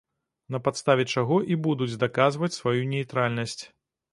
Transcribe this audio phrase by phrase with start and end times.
[0.55, 3.63] На падставе чаго і будуць даказваць сваю нейтральнасць.